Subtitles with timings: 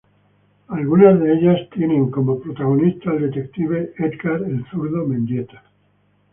[0.69, 5.63] Algunas de ellas tienen como protagonista al detective Edgar "El Zurdo" Mendieta.